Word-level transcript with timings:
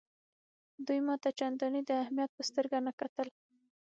دوی 0.85 0.99
ما 1.07 1.15
ته 1.23 1.29
چنداني 1.39 1.81
د 1.85 1.91
اهمیت 2.03 2.29
په 2.37 2.43
سترګه 2.49 2.77
نه 2.85 2.91
کتل. 2.99 3.27